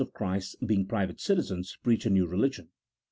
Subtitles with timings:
[0.01, 2.69] 251 of Christ, being private citizens, preach a new religion